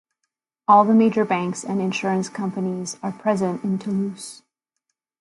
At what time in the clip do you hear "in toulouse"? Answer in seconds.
3.63-4.41